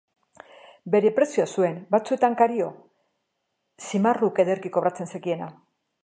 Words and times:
Bere 0.93 1.09
prezioa 1.17 1.43
zuen, 1.57 1.75
batzuetan 1.95 2.37
kario, 2.39 2.69
Ximurrak 3.89 4.41
ederki 4.45 4.73
kobratzen 4.79 5.13
zekiena. 5.17 5.51